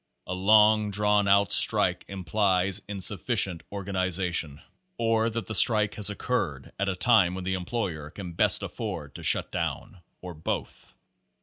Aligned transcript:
A 0.25 0.33
long 0.33 0.89
drawn 0.89 1.27
out 1.27 1.51
strike 1.51 2.05
implies 2.07 2.81
in 2.87 3.01
sufficient 3.01 3.61
organization 3.71 4.59
or 4.97 5.29
that 5.29 5.45
the 5.45 5.53
strike 5.53 5.93
has 5.93 6.09
occurred 6.09 6.71
at 6.79 6.89
a 6.89 6.95
time 6.95 7.35
when 7.35 7.43
the 7.43 7.53
employer 7.53 8.09
can 8.09 8.33
best 8.33 8.63
afford 8.63 9.13
to 9.13 9.21
shut 9.21 9.51
down 9.51 10.01
or 10.19 10.33
both. 10.33 10.95